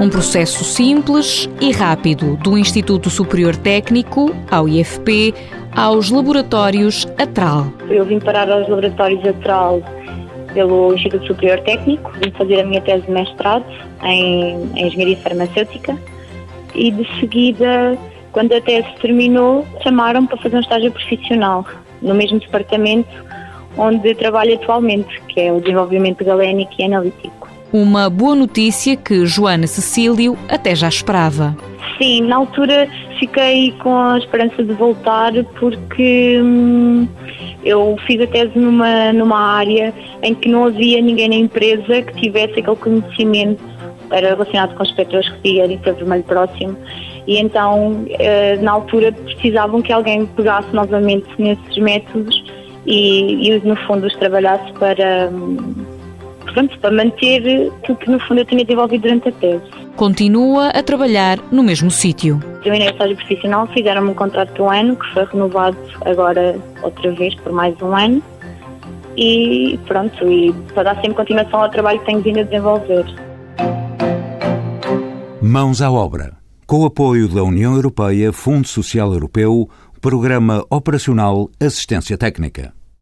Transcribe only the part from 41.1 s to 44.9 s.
na empresa que tivesse aquele conhecimento era relacionado com os